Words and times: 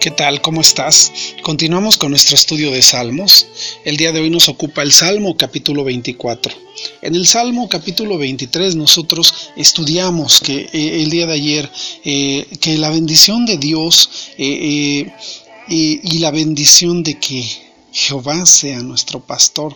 ¿Qué 0.00 0.10
tal? 0.10 0.40
¿Cómo 0.40 0.60
estás? 0.60 1.12
Continuamos 1.42 1.96
con 1.96 2.10
nuestro 2.10 2.36
estudio 2.36 2.70
de 2.70 2.82
Salmos. 2.82 3.46
El 3.84 3.96
día 3.96 4.12
de 4.12 4.20
hoy 4.20 4.30
nos 4.30 4.48
ocupa 4.48 4.82
el 4.82 4.92
Salmo 4.92 5.36
capítulo 5.36 5.84
24. 5.84 6.54
En 7.02 7.14
el 7.14 7.26
Salmo 7.26 7.68
capítulo 7.68 8.18
23 8.18 8.76
nosotros 8.76 9.50
estudiamos 9.56 10.40
que 10.40 10.68
eh, 10.72 11.02
el 11.02 11.10
día 11.10 11.26
de 11.26 11.32
ayer 11.32 11.70
eh, 12.04 12.46
que 12.60 12.78
la 12.78 12.90
bendición 12.90 13.46
de 13.46 13.56
Dios 13.56 14.30
eh, 14.38 15.12
y 15.68 16.18
la 16.18 16.30
bendición 16.30 17.02
de 17.02 17.18
que 17.18 17.65
Jehová 17.98 18.44
sea 18.44 18.82
nuestro 18.82 19.20
pastor 19.20 19.74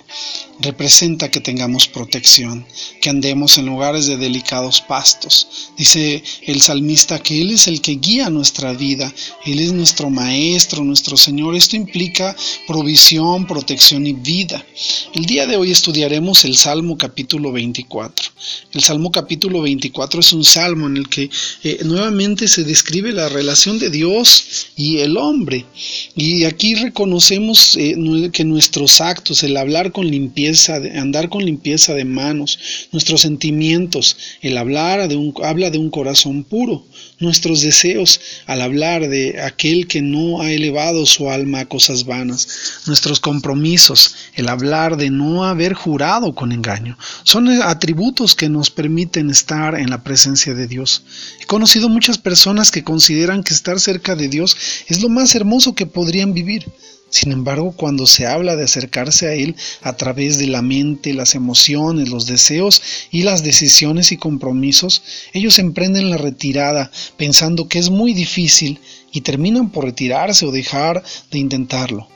representa 0.59 1.30
que 1.30 1.41
tengamos 1.41 1.89
protección, 1.89 2.66
que 3.00 3.09
andemos 3.09 3.57
en 3.57 3.64
lugares 3.64 4.09
de 4.09 4.18
delicados 4.18 4.82
pastos. 4.82 5.72
Dice 5.79 6.22
el 6.43 6.61
salmista 6.61 7.18
que 7.18 7.40
Él 7.40 7.50
es 7.50 7.67
el 7.67 7.81
que 7.81 7.93
guía 7.93 8.29
nuestra 8.29 8.75
vida, 8.75 9.11
Él 9.46 9.59
es 9.61 9.72
nuestro 9.72 10.11
Maestro, 10.11 10.85
nuestro 10.85 11.17
Señor. 11.17 11.57
Esto 11.57 11.76
implica 11.76 12.36
provisión, 12.67 13.46
protección 13.46 14.07
y 14.07 14.12
vida. 14.12 14.67
El 15.14 15.25
día 15.25 15.46
de 15.46 15.57
hoy 15.57 15.71
estudiaremos 15.71 16.45
el 16.45 16.59
Salmo 16.59 16.98
capítulo 16.98 17.53
24. 17.53 18.29
El 18.72 18.82
Salmo 18.82 19.11
capítulo 19.11 19.63
24 19.63 20.21
es 20.21 20.32
un 20.32 20.45
salmo 20.45 20.86
en 20.86 20.96
el 20.96 21.09
que 21.09 21.31
eh, 21.64 21.81
nuevamente 21.85 22.49
se 22.49 22.64
describe 22.64 23.13
la 23.13 23.29
relación 23.29 23.79
de 23.79 23.90
Dios 23.90 24.68
y 24.76 24.99
el 24.99 25.17
hombre. 25.17 25.67
Y 26.14 26.45
aquí 26.45 26.75
reconocemos 26.75 27.76
eh, 27.76 27.96
que 28.32 28.45
nuestros 28.45 29.00
actos, 29.00 29.43
el 29.43 29.57
hablar 29.57 29.93
con 29.93 30.07
limpieza, 30.11 30.76
andar 30.76 31.29
con 31.29 31.45
limpieza 31.45 31.95
de 31.95 32.05
manos, 32.05 32.59
nuestros 32.92 33.23
sentimientos, 33.23 34.17
el 34.41 34.56
hablar 34.56 35.09
de 35.09 35.17
un, 35.17 35.34
habla 35.42 35.70
de 35.70 35.78
un 35.78 35.91
corazón 35.91 36.45
puro, 36.45 36.84
nuestros 37.19 37.62
deseos 37.62 38.21
al 38.47 38.61
hablar 38.61 39.09
de 39.09 39.41
aquel 39.43 39.87
que 39.87 40.03
no 40.03 40.41
ha 40.41 40.51
elevado 40.51 41.06
su 41.06 41.31
alma 41.31 41.61
a 41.61 41.69
cosas 41.69 42.05
vanas, 42.05 42.48
nuestros 42.87 43.21
compromisos, 43.21 44.15
el 44.34 44.48
hablar 44.48 44.97
de 44.97 45.11
no 45.11 45.45
haber 45.45 45.75
jurado 45.75 46.34
con 46.34 46.53
engaño, 46.53 46.97
son 47.25 47.48
atributos 47.62 48.34
que 48.41 48.49
nos 48.49 48.71
permiten 48.71 49.29
estar 49.29 49.75
en 49.75 49.91
la 49.91 50.03
presencia 50.03 50.55
de 50.55 50.67
Dios. 50.67 51.03
He 51.43 51.45
conocido 51.45 51.91
muchas 51.91 52.17
personas 52.17 52.71
que 52.71 52.83
consideran 52.83 53.45
que 53.45 53.53
estar 53.53 53.79
cerca 53.79 54.17
de 54.17 54.29
Dios 54.29 54.57
es 54.89 55.03
lo 55.03 55.11
más 55.11 55.35
hermoso 55.35 55.75
que 55.75 55.85
podrían 55.85 56.33
vivir. 56.33 56.65
Sin 57.11 57.33
embargo, 57.33 57.73
cuando 57.73 58.07
se 58.07 58.27
habla 58.27 58.57
de 58.57 58.65
acercarse 58.65 59.29
a 59.29 59.35
Él 59.35 59.57
a 59.83 59.93
través 59.99 60.39
de 60.39 60.47
la 60.47 60.63
mente, 60.63 61.13
las 61.13 61.35
emociones, 61.35 62.09
los 62.09 62.25
deseos 62.25 62.81
y 63.11 63.25
las 63.25 63.45
decisiones 63.45 64.11
y 64.11 64.17
compromisos, 64.17 65.03
ellos 65.35 65.59
emprenden 65.59 66.09
la 66.09 66.17
retirada 66.17 66.91
pensando 67.19 67.69
que 67.69 67.79
es 67.79 67.91
muy 67.91 68.15
difícil 68.15 68.81
y 69.13 69.21
terminan 69.21 69.69
por 69.69 69.85
retirarse 69.85 70.47
o 70.47 70.51
dejar 70.51 71.03
de 71.31 71.39
intentarlo. 71.39 72.09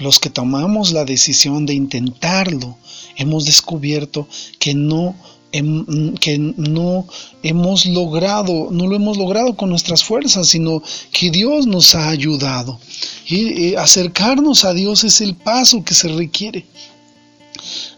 Los 0.00 0.18
que 0.18 0.28
tomamos 0.28 0.90
la 0.90 1.04
decisión 1.04 1.66
de 1.66 1.74
intentarlo, 1.74 2.76
hemos 3.16 3.44
descubierto 3.44 4.26
que 4.58 4.74
no 4.74 5.14
que 5.50 6.38
no 6.56 7.06
hemos 7.42 7.86
logrado, 7.86 8.68
no 8.70 8.86
lo 8.86 8.96
hemos 8.96 9.16
logrado 9.16 9.56
con 9.56 9.70
nuestras 9.70 10.04
fuerzas, 10.04 10.48
sino 10.48 10.82
que 11.12 11.30
Dios 11.30 11.66
nos 11.66 11.94
ha 11.94 12.08
ayudado. 12.08 12.78
Y 13.26 13.74
acercarnos 13.74 14.64
a 14.64 14.74
Dios 14.74 15.04
es 15.04 15.20
el 15.20 15.34
paso 15.34 15.84
que 15.84 15.94
se 15.94 16.08
requiere. 16.08 16.66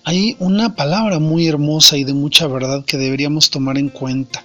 Hay 0.04 0.34
una 0.38 0.74
palabra 0.74 1.18
muy 1.18 1.46
hermosa 1.46 1.98
y 1.98 2.04
de 2.04 2.14
mucha 2.14 2.46
verdad 2.46 2.84
que 2.86 2.96
deberíamos 2.96 3.50
tomar 3.50 3.76
en 3.76 3.90
cuenta. 3.90 4.42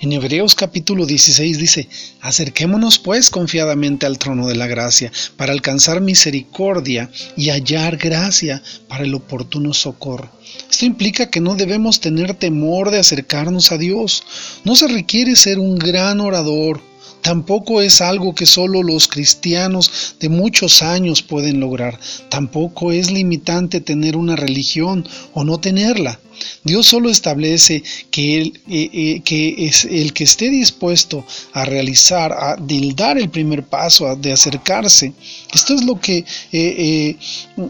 En 0.00 0.12
Hebreos 0.12 0.54
capítulo 0.54 1.06
16 1.06 1.58
dice, 1.58 1.88
acerquémonos 2.20 3.00
pues 3.00 3.28
confiadamente 3.28 4.06
al 4.06 4.18
trono 4.18 4.46
de 4.46 4.54
la 4.54 4.68
gracia 4.68 5.10
para 5.36 5.52
alcanzar 5.52 6.00
misericordia 6.00 7.10
y 7.36 7.50
hallar 7.50 7.96
gracia 7.96 8.62
para 8.86 9.02
el 9.02 9.14
oportuno 9.14 9.74
socorro. 9.74 10.30
Esto 10.70 10.86
implica 10.86 11.30
que 11.30 11.40
no 11.40 11.56
debemos 11.56 11.98
tener 11.98 12.34
temor 12.34 12.92
de 12.92 13.00
acercarnos 13.00 13.72
a 13.72 13.78
Dios. 13.78 14.22
No 14.64 14.76
se 14.76 14.86
requiere 14.86 15.34
ser 15.34 15.58
un 15.58 15.78
gran 15.78 16.20
orador, 16.20 16.80
Tampoco 17.22 17.80
es 17.80 18.00
algo 18.00 18.34
que 18.34 18.46
solo 18.46 18.82
los 18.82 19.06
cristianos 19.06 20.16
de 20.18 20.28
muchos 20.28 20.82
años 20.82 21.22
pueden 21.22 21.60
lograr. 21.60 21.98
Tampoco 22.28 22.90
es 22.90 23.12
limitante 23.12 23.80
tener 23.80 24.16
una 24.16 24.34
religión 24.34 25.06
o 25.32 25.44
no 25.44 25.58
tenerla. 25.58 26.18
Dios 26.64 26.86
solo 26.86 27.10
establece 27.10 27.82
que, 28.10 28.40
eh, 28.42 28.52
eh, 28.68 29.20
que 29.24 29.66
es 29.66 29.84
el 29.84 30.12
que 30.12 30.24
esté 30.24 30.50
dispuesto 30.50 31.24
a 31.52 31.64
realizar, 31.64 32.32
a 32.32 32.56
dar 32.94 33.18
el 33.18 33.28
primer 33.28 33.64
paso, 33.64 34.14
de 34.16 34.32
acercarse. 34.32 35.12
Esto 35.52 35.74
es 35.74 35.84
lo 35.84 36.00
que 36.00 36.24
eh, 36.52 37.16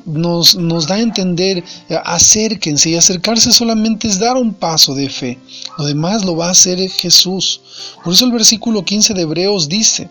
nos, 0.07 0.55
nos, 0.55 0.87
da 0.87 0.97
a 0.97 1.01
entender, 1.01 1.63
acérquense 2.05 2.91
y 2.91 2.97
acercarse 2.97 3.53
solamente 3.53 4.09
es 4.09 4.19
dar 4.19 4.37
un 4.37 4.55
paso 4.55 4.95
de 4.95 5.09
fe. 5.09 5.39
Lo 5.79 5.87
demás 5.87 6.25
lo 6.25 6.37
va 6.37 6.49
a 6.49 6.53
hacer 6.53 6.79
Jesús. 6.91 7.61
Por 8.05 8.13
eso 8.13 8.25
el 8.25 8.33
versículo 8.33 8.85
15 8.85 9.15
de 9.15 9.23
Hebreos 9.23 9.69
dice, 9.69 10.09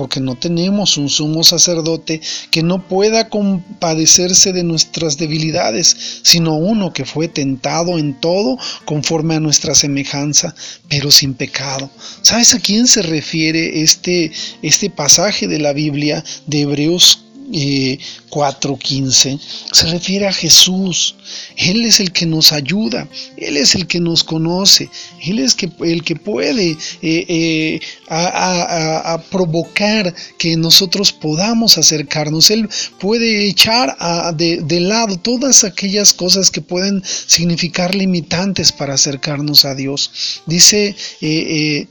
porque 0.00 0.18
no 0.18 0.34
tenemos 0.34 0.96
un 0.96 1.10
sumo 1.10 1.44
sacerdote 1.44 2.22
que 2.50 2.62
no 2.62 2.88
pueda 2.88 3.28
compadecerse 3.28 4.50
de 4.54 4.64
nuestras 4.64 5.18
debilidades, 5.18 6.22
sino 6.22 6.56
uno 6.56 6.94
que 6.94 7.04
fue 7.04 7.28
tentado 7.28 7.98
en 7.98 8.18
todo 8.18 8.56
conforme 8.86 9.34
a 9.34 9.40
nuestra 9.40 9.74
semejanza, 9.74 10.54
pero 10.88 11.10
sin 11.10 11.34
pecado. 11.34 11.90
¿Sabes 12.22 12.54
a 12.54 12.60
quién 12.60 12.86
se 12.86 13.02
refiere 13.02 13.82
este, 13.82 14.32
este 14.62 14.88
pasaje 14.88 15.46
de 15.46 15.58
la 15.58 15.74
Biblia 15.74 16.24
de 16.46 16.62
Hebreos 16.62 17.26
4.15 17.50 19.38
se 19.72 19.86
refiere 19.86 20.26
a 20.26 20.32
Jesús. 20.32 21.16
Él 21.56 21.84
es 21.84 22.00
el 22.00 22.12
que 22.12 22.26
nos 22.26 22.52
ayuda, 22.52 23.08
Él 23.36 23.56
es 23.56 23.74
el 23.74 23.86
que 23.86 24.00
nos 24.00 24.24
conoce, 24.24 24.90
Él 25.22 25.38
es 25.38 25.54
que, 25.54 25.70
el 25.80 26.02
que 26.02 26.16
puede 26.16 26.70
eh, 26.70 26.76
eh, 27.02 27.80
a, 28.08 29.20
provocar 29.30 30.14
que 30.38 30.56
nosotros 30.56 31.12
podamos 31.12 31.78
acercarnos. 31.78 32.50
Él 32.50 32.68
puede 32.98 33.46
echar 33.46 33.96
de, 34.36 34.80
lado 34.80 35.16
todas 35.18 35.64
aquellas 35.64 36.12
cosas 36.12 36.50
que 36.50 36.60
pueden 36.60 37.02
significar 37.04 37.94
limitantes 37.94 38.72
para 38.72 38.94
acercarnos 38.94 39.64
a 39.64 39.74
Dios. 39.74 40.42
Dice 40.46 40.96
eh, 41.20 41.86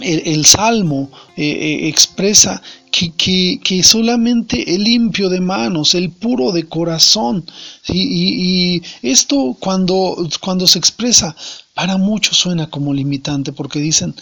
el, 0.00 0.46
Salmo 0.46 1.10
expresa 1.36 2.62
que, 2.90 3.82
solamente 3.82 4.74
el 4.74 4.84
limpio 4.84 5.28
de 5.28 5.40
manos, 5.40 5.94
el 5.94 6.10
puro 6.10 6.52
de 6.52 6.68
corazón, 6.68 7.44
y, 7.88 8.82
esto 9.02 9.56
cuando, 9.58 10.28
cuando 10.40 10.66
se 10.66 10.78
expresa, 10.78 11.36
para 11.74 11.96
muchos 11.96 12.38
suena 12.38 12.68
como 12.68 12.92
limitante, 12.92 13.52
porque 13.52 13.78
dicen, 13.78 14.14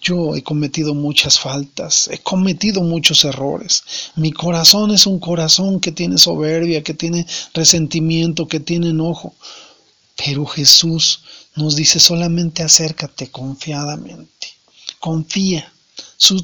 yo 0.00 0.34
he 0.34 0.42
cometido 0.42 0.94
muchas 0.94 1.38
faltas, 1.38 2.08
he 2.08 2.18
cometido 2.18 2.82
muchos 2.82 3.24
errores. 3.24 3.84
Mi 4.16 4.32
corazón 4.32 4.90
es 4.90 5.06
un 5.06 5.20
corazón 5.20 5.78
que 5.78 5.92
tiene 5.92 6.18
soberbia, 6.18 6.82
que 6.82 6.94
tiene 6.94 7.26
resentimiento, 7.54 8.48
que 8.48 8.60
tiene 8.60 8.88
enojo. 8.88 9.34
Pero 10.16 10.44
Jesús 10.46 11.20
nos 11.54 11.76
dice 11.76 12.00
solamente 12.00 12.62
acércate 12.62 13.30
confiadamente, 13.30 14.48
confía 14.98 15.71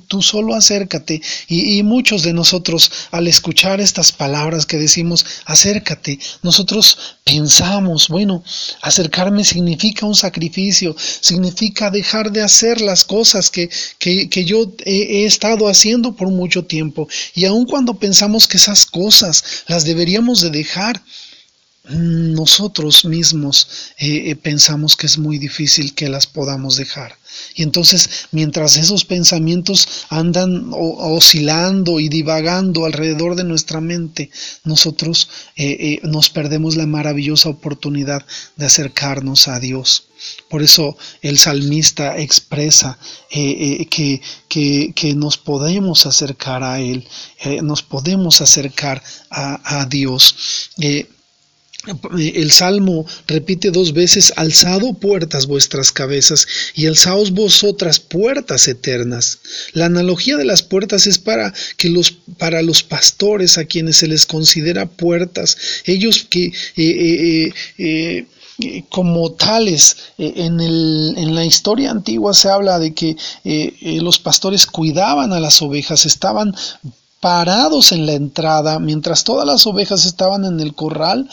tú 0.06 0.22
solo 0.22 0.55
acércate. 0.55 1.22
Y, 1.47 1.83
muchos 1.83 2.22
de 2.22 2.33
nosotros 2.33 2.91
al 3.11 3.28
escuchar 3.28 3.81
estas 3.81 4.12
palabras 4.12 4.66
que 4.66 4.77
decimos, 4.77 5.25
acércate, 5.44 6.19
nosotros 6.43 6.99
pensamos, 7.25 8.09
bueno, 8.09 8.43
acercarme 8.83 9.44
significa 9.44 10.06
un 10.06 10.15
sacrificio, 10.15 10.97
significa 11.20 11.91
dejar 11.91 12.32
de 12.32 12.43
hacer 12.43 12.81
las 12.81 13.05
cosas 13.05 13.50
que, 13.50 13.70
que, 13.99 14.44
yo 14.44 14.73
he, 14.85 15.25
estado 15.25 15.69
haciendo 15.69 16.17
por 16.17 16.29
mucho 16.29 16.64
tiempo. 16.64 17.08
Y 17.35 17.44
aun 17.44 17.64
cuando 17.64 17.94
pensamos 17.94 18.49
que 18.49 18.56
esas 18.56 18.85
cosas 18.87 19.44
las 19.69 19.85
deberíamos 19.85 20.41
de 20.41 20.50
dejar, 20.50 21.03
nosotros 21.88 23.05
mismos 23.05 23.93
eh, 23.99 24.31
eh, 24.31 24.37
pensamos 24.37 24.96
que 24.96 25.06
es 25.06 25.17
muy 25.17 25.38
difícil 25.38 25.94
que 25.94 26.08
las 26.08 26.26
podamos 26.26 26.76
dejar. 26.76 27.17
Y 27.55 27.62
entonces, 27.62 28.26
mientras 28.31 28.76
esos 28.76 29.05
pensamientos 29.05 29.88
andan 30.08 30.70
oscilando 30.73 32.00
y 32.00 32.08
divagando 32.08 32.85
alrededor 32.85 33.37
de 33.37 33.44
nuestra 33.44 33.81
mente, 33.81 34.31
nosotros 34.64 35.29
eh, 35.56 36.00
nos 36.02 36.31
perdemos 36.31 36.76
la 36.76 36.87
maravillosa 36.87 37.49
oportunidad 37.49 38.25
de 38.56 38.67
acercarnos 38.67 39.49
a 39.49 39.61
Dios. 39.61 40.08
Por 40.50 40.62
eso 40.62 40.96
el 41.23 41.38
salmista 41.38 42.19
expresa 42.19 42.99
que, 43.31 44.20
que, 44.49 45.14
nos 45.14 45.38
podemos 45.38 46.06
acercar 46.06 46.64
a 46.64 46.81
Él, 46.81 47.06
nos 47.62 47.82
podemos 47.82 48.41
acercar 48.41 49.00
a, 49.31 49.81
a 49.81 49.87
Dios. 49.87 50.34
El 52.19 52.50
Salmo 52.50 53.06
repite 53.26 53.70
dos 53.70 53.93
veces, 53.93 54.32
alzado 54.37 54.94
puertas 54.94 55.46
vuestras 55.46 55.93
cabezas 55.93 56.46
y 56.75 56.87
alzaos 56.87 57.32
vosotras 57.32 58.00
puertas 58.00 58.69
eternas. 58.69 59.38
La 59.73 59.87
analogía 59.87 60.37
de 60.37 60.44
las 60.44 60.62
puertas 60.62 61.06
es 61.06 61.19
para 61.19 61.52
que 61.76 61.88
los, 61.88 62.11
para 62.38 62.62
los 62.62 62.82
pastores 62.82 63.58
a 63.58 63.64
quienes 63.64 63.96
se 63.96 64.08
les 64.08 64.26
considera 64.26 64.87
puertas, 64.87 65.56
ellos 65.85 66.26
que 66.29 66.46
eh, 66.46 66.52
eh, 66.76 67.52
eh, 67.79 68.26
como 68.88 69.32
tales, 69.32 69.96
en, 70.19 70.61
el, 70.61 71.14
en, 71.17 71.34
la 71.34 71.44
historia 71.44 71.93
antigua 71.93 72.34
se 72.34 72.49
habla 72.49 72.81
de 72.81 72.93
que 72.93 73.17
los 74.00 74.19
pastores 74.19 74.67
cuidaban 74.67 75.32
a 75.32 75.38
las 75.38 75.62
ovejas, 75.62 76.06
estaban 76.06 76.52
parados 77.20 77.93
en 77.93 78.06
la 78.06 78.12
entrada, 78.12 78.79
mientras 78.79 79.25
todas 79.25 79.47
las 79.47 79.67
ovejas 79.67 80.05
estaban 80.06 80.44
en 80.44 80.61
el 80.61 80.75
corral, 80.75 81.29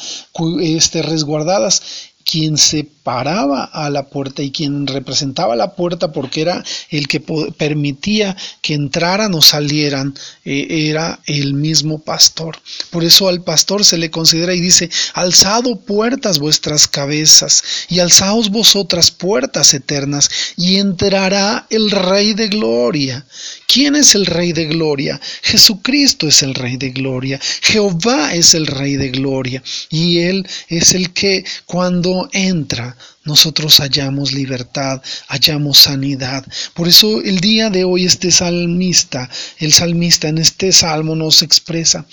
este, 0.62 1.02
resguardadas, 1.02 1.82
quien 2.24 2.58
se 2.58 2.90
paraba 3.06 3.66
a 3.66 3.92
la 3.92 4.10
puerta 4.10 4.42
y 4.42 4.50
quien 4.50 4.88
representaba 4.88 5.56
la 5.56 5.75
puerta 5.75 6.12
porque 6.12 6.42
era 6.42 6.63
el 6.90 7.07
que 7.07 7.19
permitía 7.19 8.36
que 8.63 8.74
entraran 8.74 9.36
o 9.36 9.44
salieran, 9.44 10.16
eh, 10.44 10.90
era 10.90 11.19
el 11.28 11.54
mismo 11.54 12.00
pastor. 12.00 12.57
Por 12.90 13.04
eso 13.04 13.28
al 13.28 13.44
pastor 13.44 13.86
se 13.86 14.00
le 14.00 14.10
considera 14.10 14.56
y 14.56 14.60
dice, 14.60 14.90
alzado 15.13 15.75
puertas 15.75 16.40
vuestras 16.40 16.88
cabezas 16.88 17.63
y 17.90 18.00
alzaos 18.00 18.50
vosotras 18.50 19.12
puertas 19.12 19.75
eternas 19.75 20.28
y 20.58 20.78
entrará 20.78 21.68
el 21.69 21.92
Rey 21.92 22.34
de 22.34 22.48
Gloria. 22.48 23.24
¿Quién 23.68 23.96
es 23.96 24.16
el 24.16 24.25
Rey 24.25 24.51
de 24.54 24.66
Gloria? 24.66 25.19
Jesucristo 25.44 26.28
es 26.28 26.42
el 26.44 26.56
Rey 26.56 26.78
de 26.78 26.92
Gloria. 26.92 27.40
Jehová 27.62 28.34
es 28.34 28.54
el 28.54 28.68
Rey 28.68 28.96
de 28.96 29.10
Gloria. 29.10 29.62
Y 29.90 30.19
Él 30.19 30.48
es 30.69 30.96
el 30.96 31.12
que 31.12 31.44
cuando 31.66 32.30
entra 32.31 32.95
nosotros 33.24 33.78
hallamos 33.78 34.34
libertad, 34.34 35.02
hallamos 35.28 35.80
sanidad. 35.80 36.46
Por 36.74 36.88
eso 36.88 37.22
el 37.22 37.40
día 37.40 37.70
de 37.70 37.84
hoy 37.84 38.06
este 38.06 38.32
salmista, 38.32 39.30
el 39.60 39.74
salmista 39.74 40.28
en 40.28 40.38
este 40.38 40.72
salmo 40.72 41.16
nos 41.16 41.42
expresa, 41.42 42.06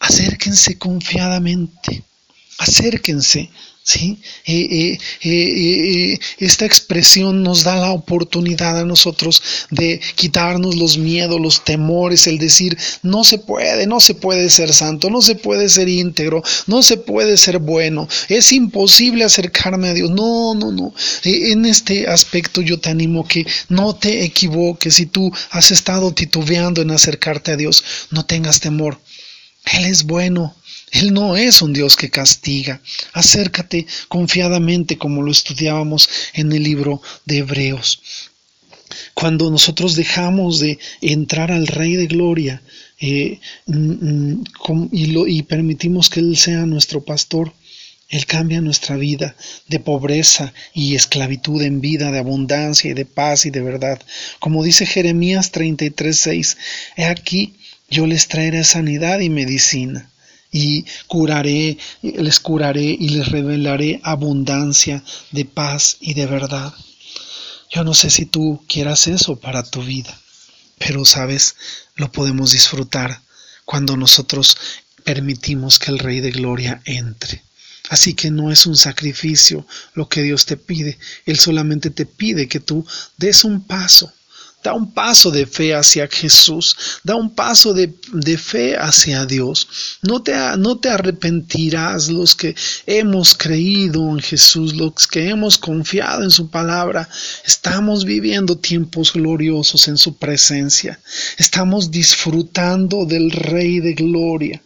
acérquense 0.00 0.78
confiadamente, 0.78 2.04
acérquense, 2.58 3.50
¿sí? 3.88 4.18
Eh, 4.44 4.98
eh, 5.22 5.30
eh, 5.30 6.18
esta 6.38 6.66
expresión 6.66 7.42
nos 7.42 7.64
da 7.64 7.76
la 7.76 7.92
oportunidad 7.92 8.78
a 8.78 8.84
nosotros 8.84 9.42
de 9.70 9.98
quitarnos 10.14 10.76
los 10.76 10.98
miedos, 10.98 11.40
los 11.40 11.64
temores, 11.64 12.26
el 12.26 12.38
decir, 12.38 12.76
no 13.02 13.24
se 13.24 13.38
puede, 13.38 13.86
no 13.86 14.00
se 14.00 14.14
puede 14.14 14.50
ser 14.50 14.74
santo, 14.74 15.08
no 15.08 15.22
se 15.22 15.36
puede 15.36 15.68
ser 15.70 15.88
íntegro, 15.88 16.42
no 16.66 16.82
se 16.82 16.98
puede 16.98 17.38
ser 17.38 17.60
bueno, 17.60 18.08
es 18.28 18.52
imposible 18.52 19.24
acercarme 19.24 19.88
a 19.88 19.94
Dios. 19.94 20.10
No, 20.10 20.54
no, 20.54 20.70
no. 20.70 20.92
En 21.24 21.64
este 21.64 22.08
aspecto 22.08 22.60
yo 22.60 22.78
te 22.78 22.90
animo 22.90 23.26
que 23.26 23.46
no 23.68 23.94
te 23.94 24.24
equivoques. 24.24 24.96
Si 24.96 25.06
tú 25.06 25.32
has 25.50 25.70
estado 25.70 26.12
titubeando 26.12 26.82
en 26.82 26.90
acercarte 26.90 27.52
a 27.52 27.56
Dios, 27.56 27.84
no 28.10 28.26
tengas 28.26 28.60
temor. 28.60 29.00
Él 29.72 29.84
es 29.86 30.04
bueno, 30.04 30.54
él 30.92 31.12
no 31.12 31.36
es 31.36 31.62
un 31.62 31.72
Dios 31.72 31.96
que 31.96 32.10
castiga. 32.10 32.80
Acércate 33.12 33.86
confiadamente 34.08 34.96
como 34.96 35.22
lo 35.22 35.30
estudiábamos 35.30 36.08
en 36.34 36.52
el 36.52 36.62
libro 36.62 37.02
de 37.24 37.38
Hebreos. 37.38 38.00
Cuando 39.14 39.50
nosotros 39.50 39.96
dejamos 39.96 40.60
de 40.60 40.78
entrar 41.00 41.52
al 41.52 41.66
Rey 41.66 41.96
de 41.96 42.06
Gloria 42.06 42.62
eh, 43.00 43.38
mm, 43.66 43.74
mm, 43.74 44.88
y, 44.92 45.42
permitimos 45.42 46.08
que 46.08 46.20
Él 46.20 46.36
sea 46.36 46.64
nuestro 46.66 47.04
pastor, 47.04 47.52
él 48.08 48.24
cambia 48.24 48.62
nuestra 48.62 48.96
vida 48.96 49.36
de 49.66 49.80
pobreza 49.80 50.54
y 50.72 50.94
esclavitud 50.94 51.60
en 51.60 51.82
vida, 51.82 52.10
de 52.10 52.18
abundancia 52.18 52.90
y 52.90 52.94
de 52.94 53.04
paz 53.04 53.44
y 53.44 53.50
de 53.50 53.60
verdad. 53.60 54.00
Como 54.38 54.64
dice 54.64 54.86
Jeremías 54.86 55.52
33:6, 55.52 56.56
he 56.96 57.04
aquí 57.04 57.56
yo 57.90 58.06
les 58.06 58.26
traeré 58.26 58.64
sanidad 58.64 59.20
y 59.20 59.28
medicina 59.28 60.10
y 60.50 60.84
curaré, 61.06 61.78
les 62.02 62.40
curaré 62.40 62.96
y 62.98 63.10
les 63.10 63.28
revelaré 63.28 64.00
abundancia 64.02 65.02
de 65.30 65.44
paz 65.44 65.96
y 66.00 66.14
de 66.14 66.26
verdad. 66.26 66.72
Yo 67.70 67.84
no 67.84 67.94
sé 67.94 68.10
si 68.10 68.24
tú 68.24 68.64
quieras 68.66 69.06
eso 69.06 69.36
para 69.36 69.62
tu 69.62 69.82
vida, 69.82 70.18
pero 70.78 71.04
sabes, 71.04 71.56
lo 71.96 72.10
podemos 72.10 72.52
disfrutar 72.52 73.20
cuando 73.64 73.96
nosotros 73.96 74.56
permitimos 75.04 75.78
que 75.78 75.90
el 75.90 75.98
Rey 75.98 76.20
de 76.20 76.30
Gloria 76.30 76.80
entre. 76.86 77.42
Así 77.90 78.14
que 78.14 78.30
no 78.30 78.50
es 78.50 78.66
un 78.66 78.76
sacrificio 78.76 79.66
lo 79.94 80.08
que 80.08 80.22
Dios 80.22 80.46
te 80.46 80.56
pide, 80.56 80.98
Él 81.26 81.38
solamente 81.38 81.90
te 81.90 82.06
pide 82.06 82.48
que 82.48 82.60
tú 82.60 82.86
des 83.16 83.44
un 83.44 83.62
paso, 83.62 84.12
Da 84.68 84.74
un 84.74 84.92
paso 84.92 85.30
de 85.30 85.46
fe 85.46 85.74
hacia 85.74 86.06
Jesús, 86.06 86.76
da 87.02 87.14
un 87.14 87.34
paso 87.34 87.72
de, 87.72 87.88
fe 88.36 88.76
hacia 88.76 89.24
Dios. 89.24 89.66
No 90.02 90.22
te, 90.22 90.34
no 90.58 90.76
te 90.76 90.90
arrepentirás 90.90 92.10
los 92.10 92.34
que 92.34 92.54
hemos 92.84 93.34
creído 93.34 94.10
en 94.10 94.20
Jesús, 94.20 94.74
los 94.74 95.06
que 95.06 95.30
hemos 95.30 95.56
confiado 95.56 96.22
en 96.22 96.30
su 96.30 96.50
palabra. 96.50 97.08
Estamos 97.46 98.04
viviendo 98.04 98.58
tiempos 98.58 99.14
gloriosos 99.14 99.88
en 99.88 99.96
su 99.96 100.18
presencia. 100.18 101.00
Estamos 101.38 101.90
disfrutando 101.90 103.06
del 103.06 103.30
Rey 103.30 103.80
de 103.80 103.94
Gloria. 103.94 104.60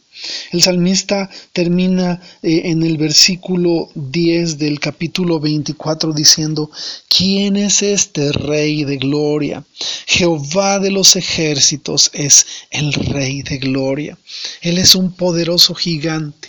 El 0.52 0.62
salmista 0.62 1.30
termina 1.52 2.20
eh, 2.42 2.62
en 2.66 2.82
el 2.82 2.96
versículo 2.96 3.90
10 3.94 4.58
del 4.58 4.78
capítulo 4.80 5.40
24 5.40 6.12
diciendo, 6.12 6.70
¿quién 7.08 7.56
es 7.56 7.82
este 7.82 8.32
rey 8.32 8.84
de 8.84 8.98
gloria? 8.98 9.64
Jehová 10.06 10.78
de 10.78 10.90
los 10.90 11.16
ejércitos 11.16 12.10
es 12.12 12.46
el 12.70 12.92
rey 12.92 13.42
de 13.42 13.58
gloria. 13.58 14.18
Él 14.60 14.78
es 14.78 14.94
un 14.94 15.12
poderoso 15.12 15.74
gigante 15.74 16.48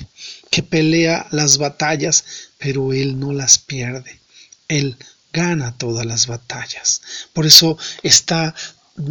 que 0.50 0.64
pelea 0.64 1.28
las 1.32 1.58
batallas, 1.58 2.26
pero 2.58 2.94
él 2.94 3.20
no 3.20 3.34
las 3.34 3.58
pierde. 3.58 4.20
Él 4.68 4.98
gana 5.32 5.76
todas 5.78 6.06
las 6.06 6.28
batallas. 6.28 7.02
Por 7.34 7.46
eso 7.48 7.78
está 8.04 8.54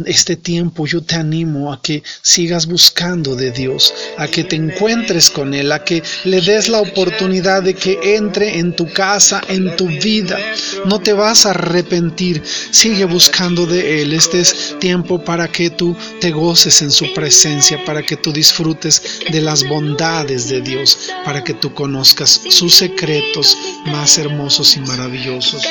este 0.05 0.37
tiempo 0.37 0.85
yo 0.85 1.03
te 1.03 1.15
animo 1.15 1.73
a 1.73 1.81
que 1.81 2.03
sigas 2.21 2.67
buscando 2.67 3.35
de 3.35 3.51
Dios, 3.51 3.93
a 4.17 4.27
que 4.27 4.45
te 4.45 4.55
encuentres 4.55 5.29
con 5.29 5.53
Él, 5.53 5.73
a 5.73 5.83
que 5.83 6.01
le 6.23 6.39
des 6.39 6.69
la 6.69 6.79
oportunidad 6.79 7.63
de 7.63 7.73
que 7.73 8.15
entre 8.15 8.59
en 8.59 8.75
tu 8.75 8.91
casa, 8.93 9.41
en 9.49 9.75
tu 9.75 9.87
vida. 9.87 10.39
No 10.85 10.99
te 10.99 11.11
vas 11.11 11.45
a 11.45 11.49
arrepentir, 11.49 12.41
sigue 12.71 13.03
buscando 13.03 13.65
de 13.65 14.01
Él. 14.01 14.13
Este 14.13 14.39
es 14.39 14.77
tiempo 14.79 15.21
para 15.21 15.49
que 15.49 15.69
tú 15.69 15.95
te 16.21 16.31
goces 16.31 16.81
en 16.81 16.91
su 16.91 17.13
presencia, 17.13 17.83
para 17.83 18.01
que 18.03 18.15
tú 18.15 18.31
disfrutes 18.31 19.19
de 19.31 19.41
las 19.41 19.67
bondades 19.67 20.47
de 20.47 20.61
Dios, 20.61 21.09
para 21.25 21.43
que 21.43 21.53
tú 21.53 21.73
conozcas 21.73 22.41
sus 22.49 22.73
secretos 22.73 23.57
más 23.87 24.17
hermosos 24.17 24.77
y 24.77 24.79
maravillosos. 24.79 25.63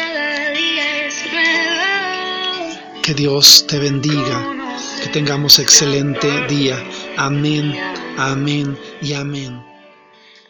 Dios 3.14 3.66
te 3.66 3.78
bendiga, 3.78 4.76
que 5.02 5.08
tengamos 5.08 5.58
excelente 5.58 6.28
día. 6.48 6.82
Amén, 7.16 7.74
amén 8.16 8.78
y 9.00 9.12
amén. 9.14 9.71